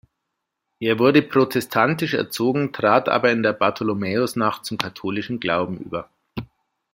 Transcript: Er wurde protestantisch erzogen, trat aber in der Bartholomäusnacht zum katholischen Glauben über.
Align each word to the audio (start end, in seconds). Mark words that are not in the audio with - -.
Er 0.79 0.97
wurde 0.97 1.21
protestantisch 1.21 2.15
erzogen, 2.15 2.73
trat 2.73 3.07
aber 3.07 3.31
in 3.31 3.43
der 3.43 3.53
Bartholomäusnacht 3.53 4.65
zum 4.65 4.79
katholischen 4.79 5.39
Glauben 5.39 5.77
über. 5.77 6.09